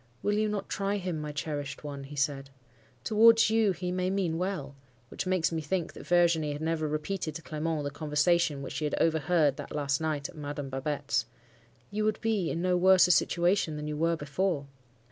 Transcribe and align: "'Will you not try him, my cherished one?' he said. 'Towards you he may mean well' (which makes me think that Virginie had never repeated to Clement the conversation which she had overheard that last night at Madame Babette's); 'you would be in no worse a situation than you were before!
"'Will 0.23 0.33
you 0.33 0.49
not 0.49 0.67
try 0.67 0.97
him, 0.97 1.21
my 1.21 1.31
cherished 1.31 1.83
one?' 1.83 2.05
he 2.05 2.15
said. 2.15 2.49
'Towards 3.03 3.51
you 3.51 3.71
he 3.71 3.91
may 3.91 4.09
mean 4.09 4.39
well' 4.39 4.75
(which 5.09 5.27
makes 5.27 5.51
me 5.51 5.61
think 5.61 5.93
that 5.93 6.07
Virginie 6.07 6.53
had 6.53 6.59
never 6.63 6.87
repeated 6.87 7.35
to 7.35 7.43
Clement 7.43 7.83
the 7.83 7.91
conversation 7.91 8.63
which 8.63 8.73
she 8.73 8.85
had 8.85 8.95
overheard 8.99 9.57
that 9.57 9.75
last 9.75 10.01
night 10.01 10.27
at 10.27 10.35
Madame 10.35 10.69
Babette's); 10.69 11.27
'you 11.91 12.03
would 12.03 12.19
be 12.19 12.49
in 12.49 12.63
no 12.63 12.75
worse 12.77 13.05
a 13.05 13.11
situation 13.11 13.75
than 13.75 13.85
you 13.87 13.95
were 13.95 14.15
before! 14.15 14.65